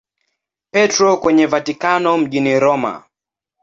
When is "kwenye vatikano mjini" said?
1.17-2.59